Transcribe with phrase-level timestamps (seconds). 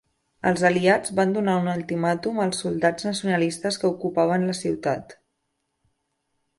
[0.51, 5.19] Els aliats van donar un ultimàtum als soldats nacionalistes que ocupaven la ciutat.